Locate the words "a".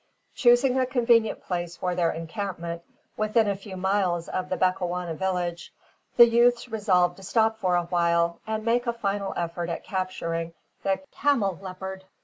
0.79-0.87, 3.47-3.55, 7.75-7.83, 8.87-8.93